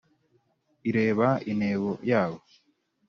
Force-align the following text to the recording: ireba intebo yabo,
ireba 0.89 1.27
intebo 1.51 1.91
yabo, 2.09 2.37